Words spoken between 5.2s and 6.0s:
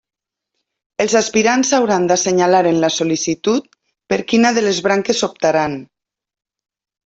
optaran.